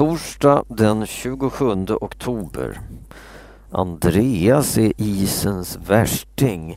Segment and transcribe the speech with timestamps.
[0.00, 2.80] Torsdag den 27 oktober.
[3.70, 6.76] Andreas är isens värsting.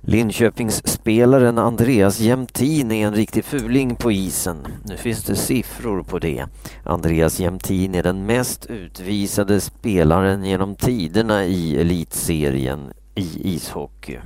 [0.00, 4.56] Linköpingsspelaren Andreas Jämtin är en riktig fuling på isen.
[4.84, 6.46] Nu finns det siffror på det.
[6.84, 14.18] Andreas Jämtin är den mest utvisade spelaren genom tiderna i elitserien i ishockey.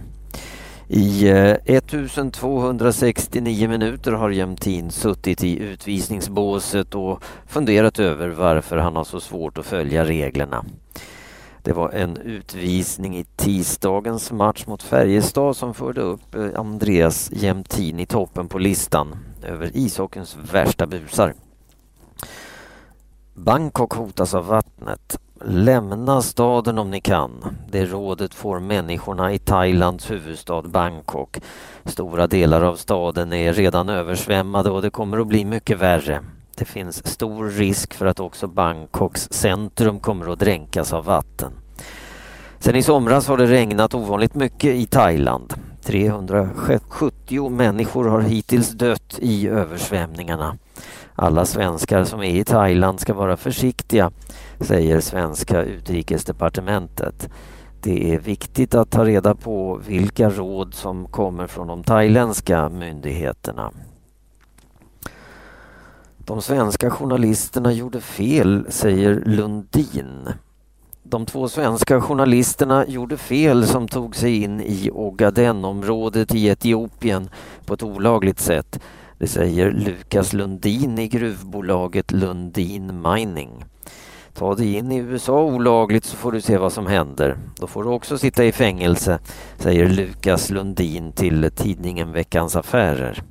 [0.90, 9.04] I eh, 1269 minuter har Jämtin suttit i utvisningsbåset och funderat över varför han har
[9.04, 10.64] så svårt att följa reglerna.
[11.62, 18.00] Det var en utvisning i tisdagens match mot Färjestad som förde upp eh, Andreas Jämtin
[18.00, 21.34] i toppen på listan över ishockeyns värsta busar.
[23.34, 25.18] Bangkok hotas av vattnet.
[25.44, 27.44] Lämna staden om ni kan.
[27.70, 31.38] Det rådet får människorna i Thailands huvudstad Bangkok.
[31.84, 36.20] Stora delar av staden är redan översvämmade och det kommer att bli mycket värre.
[36.56, 41.52] Det finns stor risk för att också Bangkoks centrum kommer att dränkas av vatten.
[42.58, 45.54] Sen i somras har det regnat ovanligt mycket i Thailand.
[45.82, 50.56] 370 människor har hittills dött i översvämningarna.
[51.20, 54.10] Alla svenskar som är i Thailand ska vara försiktiga,
[54.60, 57.30] säger svenska utrikesdepartementet.
[57.80, 63.72] Det är viktigt att ta reda på vilka råd som kommer från de thailändska myndigheterna.
[66.18, 70.28] De svenska journalisterna gjorde fel, säger Lundin.
[71.02, 77.30] De två svenska journalisterna gjorde fel som tog sig in i Ogadenområdet i Etiopien
[77.66, 78.80] på ett olagligt sätt.
[79.18, 83.64] Det säger Lukas Lundin i gruvbolaget Lundin Mining.
[84.34, 87.36] Ta dig in i USA olagligt så får du se vad som händer.
[87.60, 89.18] Då får du också sitta i fängelse,
[89.56, 93.22] säger Lukas Lundin till tidningen Veckans Affärer.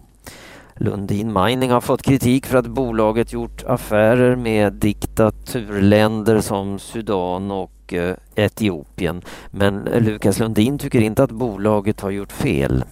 [0.76, 7.94] Lundin Mining har fått kritik för att bolaget gjort affärer med diktaturländer som Sudan och
[7.94, 9.22] eh, Etiopien.
[9.52, 12.84] Men Lukas Lundin tycker inte att bolaget har gjort fel.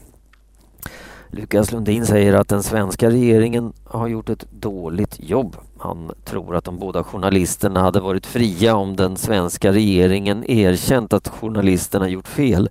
[1.32, 5.56] Lukas Lundin säger att den svenska regeringen har gjort ett dåligt jobb.
[5.78, 11.28] Han tror att de båda journalisterna hade varit fria om den svenska regeringen erkänt att
[11.28, 12.70] journalisterna gjort fel.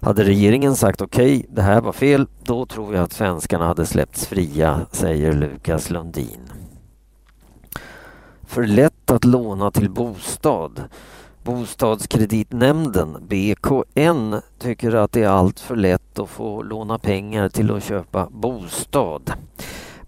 [0.00, 3.86] Hade regeringen sagt okej, okay, det här var fel, då tror jag att svenskarna hade
[3.86, 6.40] släppts fria, säger Lukas Lundin.
[8.46, 10.82] För lätt att låna till bostad.
[11.44, 17.84] Bostadskreditnämnden, BKN, tycker att det är allt för lätt att få låna pengar till att
[17.84, 19.32] köpa bostad.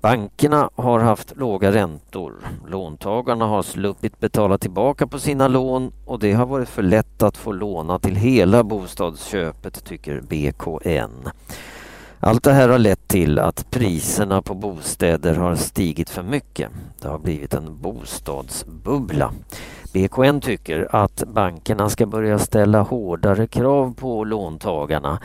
[0.01, 2.35] Bankerna har haft låga räntor.
[2.69, 7.37] Låntagarna har sluppit betala tillbaka på sina lån och det har varit för lätt att
[7.37, 11.29] få låna till hela bostadsköpet, tycker BKN.
[12.25, 16.71] Allt det här har lett till att priserna på bostäder har stigit för mycket.
[17.01, 19.33] Det har blivit en bostadsbubbla.
[19.93, 25.19] BKN tycker att bankerna ska börja ställa hårdare krav på låntagarna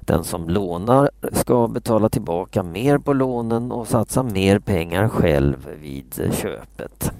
[0.00, 6.30] den som lånar ska betala tillbaka mer på lånen och satsa mer pengar själv vid
[6.32, 7.12] köpet.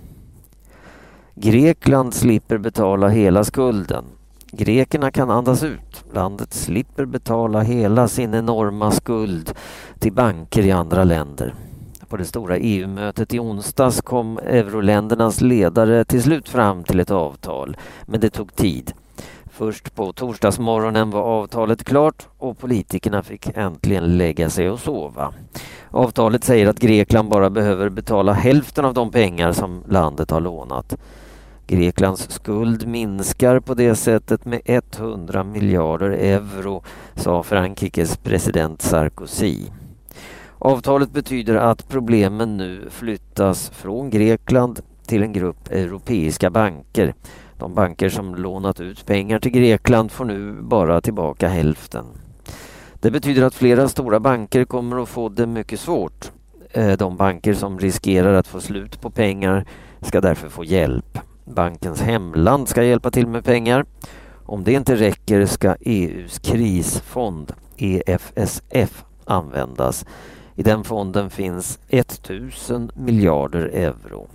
[1.34, 4.04] Grekland slipper betala hela skulden.
[4.54, 6.04] Grekerna kan andas ut.
[6.12, 9.54] Landet slipper betala hela sin enorma skuld
[9.98, 11.54] till banker i andra länder.
[12.08, 17.76] På det stora EU-mötet i onsdags kom euroländernas ledare till slut fram till ett avtal,
[18.06, 18.92] men det tog tid.
[19.46, 25.32] Först på torsdagsmorgonen var avtalet klart och politikerna fick äntligen lägga sig och sova.
[25.90, 30.96] Avtalet säger att Grekland bara behöver betala hälften av de pengar som landet har lånat.
[31.72, 36.84] Greklands skuld minskar på det sättet med 100 miljarder euro,
[37.14, 39.56] sa Frankrikes president Sarkozy.
[40.58, 47.14] Avtalet betyder att problemen nu flyttas från Grekland till en grupp europeiska banker.
[47.58, 52.04] De banker som lånat ut pengar till Grekland får nu bara tillbaka hälften.
[53.00, 56.30] Det betyder att flera stora banker kommer att få det mycket svårt.
[56.70, 59.64] Eh, de banker som riskerar att få slut på pengar
[60.00, 61.18] ska därför få hjälp.
[61.44, 63.84] Bankens hemland ska hjälpa till med pengar.
[64.46, 70.06] Om det inte räcker ska EUs krisfond, EFSF, användas.
[70.54, 74.28] I den fonden finns 1000 miljarder euro.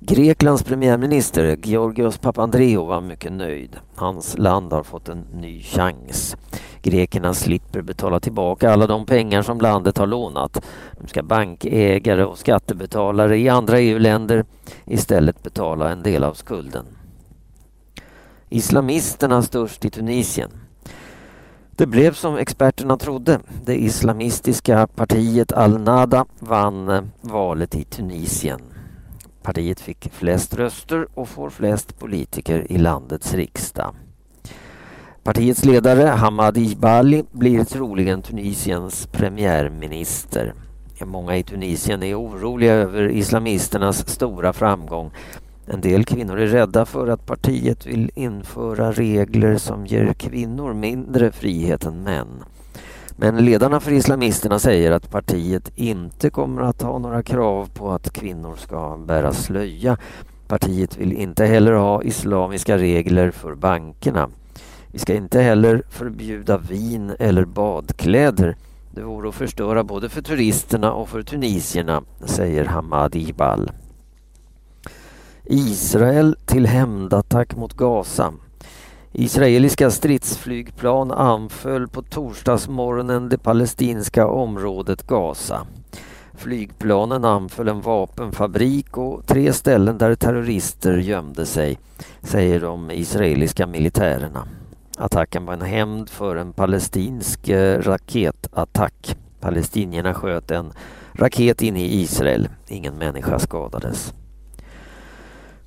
[0.00, 3.76] Greklands premiärminister Georgios Papandreou var mycket nöjd.
[3.94, 6.36] Hans land har fått en ny chans.
[6.84, 10.64] Grekerna slipper betala tillbaka alla de pengar som landet har lånat.
[11.00, 14.44] Nu ska bankägare och skattebetalare i andra EU-länder
[14.86, 16.84] istället betala en del av skulden.
[18.48, 20.50] Islamisterna störst i Tunisien.
[21.70, 23.40] Det blev som experterna trodde.
[23.64, 28.60] Det islamistiska partiet al-Nada vann eh, valet i Tunisien.
[29.42, 33.94] Partiet fick flest röster och får flest politiker i landets riksdag.
[35.24, 40.54] Partiets ledare Hamad Ibali blir troligen Tunisiens premiärminister.
[41.04, 45.10] Många i Tunisien är oroliga över islamisternas stora framgång.
[45.66, 51.32] En del kvinnor är rädda för att partiet vill införa regler som ger kvinnor mindre
[51.32, 52.44] frihet än män.
[53.16, 58.12] Men ledarna för islamisterna säger att partiet inte kommer att ha några krav på att
[58.12, 59.96] kvinnor ska bära slöja.
[60.48, 64.28] Partiet vill inte heller ha islamiska regler för bankerna.
[64.94, 68.56] Vi ska inte heller förbjuda vin eller badkläder.
[68.90, 73.70] Det vore att förstöra både för turisterna och för tunisierna, säger Hamad Ibal.
[75.44, 78.32] Israel till hämndattack mot Gaza.
[79.12, 85.66] Israeliska stridsflygplan anföll på torsdagsmorgonen det palestinska området Gaza.
[86.34, 91.78] Flygplanen anföll en vapenfabrik och tre ställen där terrorister gömde sig,
[92.22, 94.48] säger de israeliska militärerna.
[94.98, 99.16] Attacken var en hämnd för en palestinsk eh, raketattack.
[99.40, 100.72] Palestinierna sköt en
[101.12, 102.48] raket in i Israel.
[102.68, 104.14] Ingen människa skadades.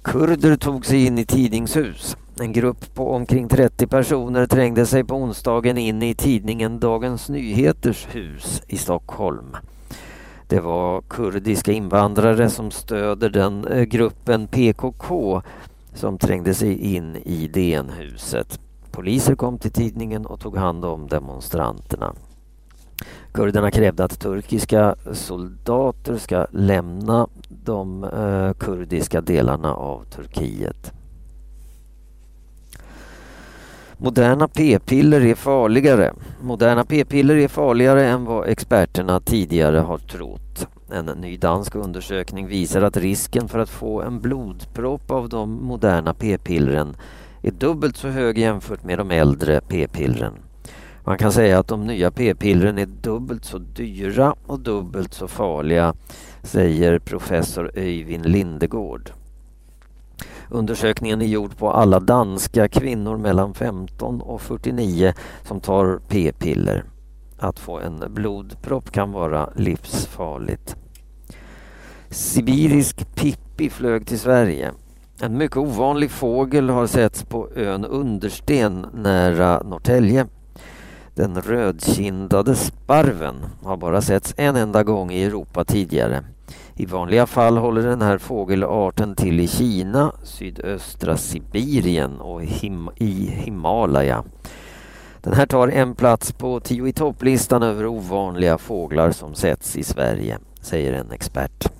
[0.02, 2.18] Kurder tog sig in i tidningshus.
[2.40, 8.08] En grupp på omkring 30 personer trängde sig på onsdagen in i tidningen Dagens Nyheters
[8.12, 9.56] hus i Stockholm.
[10.48, 15.42] Det var kurdiska invandrare som stöder den eh, gruppen PKK
[15.94, 18.60] som trängde sig in i DN-huset.
[18.98, 22.14] Poliser kom till tidningen och tog hand om demonstranterna.
[23.32, 30.92] Kurderna krävde att turkiska soldater ska lämna de eh, kurdiska delarna av Turkiet.
[33.98, 36.14] Moderna p-piller är farligare.
[36.42, 40.68] Moderna p-piller är farligare än vad experterna tidigare har trott.
[40.92, 46.14] En ny dansk undersökning visar att risken för att få en blodpropp av de moderna
[46.14, 46.96] p-pillren
[47.42, 50.34] är dubbelt så hög jämfört med de äldre p-pillren.
[51.04, 55.94] Man kan säga att de nya p-pillren är dubbelt så dyra och dubbelt så farliga,
[56.44, 59.12] säger professor Öyvind Lindegård.
[60.50, 65.13] Undersökningen är gjord på alla danska kvinnor mellan 15 och 49
[65.44, 66.83] som tar p-piller.
[67.40, 70.75] Att få en blodpropp kan vara livsfarligt.
[72.10, 74.72] Sibirisk Pippi flög till Sverige.
[75.22, 80.28] En mycket ovanlig fågel har setts på ön Understen nära Norrtälje.
[81.16, 86.24] Den rödkindade sparven har bara setts en enda gång i Europa tidigare.
[86.75, 93.30] I vanliga fall håller den här fågelarten till i Kina, sydöstra Sibirien och him i
[93.31, 94.24] Himalaya.
[95.22, 99.84] Den här tar en plats på tio i topplistan över ovanliga fåglar som setts i
[99.84, 101.77] Sverige, säger en expert.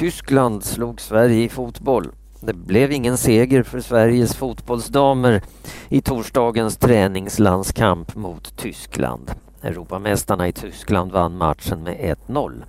[0.00, 2.08] Tyskland slog Sverige i fotboll.
[2.40, 5.42] Det blev ingen seger för Sveriges fotbollsdamer
[5.88, 9.30] i torsdagens träningslandskamp mot Tyskland.
[9.62, 12.64] Europamästarna i Tyskland vann matchen med 1-0.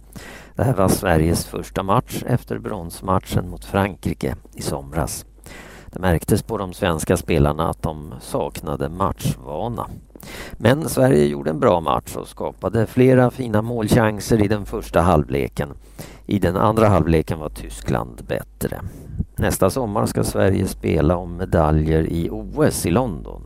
[0.56, 5.26] Det här var Sveriges första match efter bronsmatchen mot Frankrike i somras.
[5.92, 9.88] Det märktes på de svenska spelarna att de saknade matchvana.
[10.54, 15.70] Men Sverige gjorde en bra match och skapade flera fina målchanser i den första halvleken.
[16.26, 18.82] I den andra halvleken var Tyskland bättre.
[19.36, 23.42] Nästa sommar ska Sverige spela om medaljer i OS i London.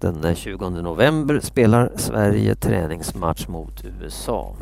[0.00, 4.56] Den 20 november spelar Sverige träningsmatch mot USA.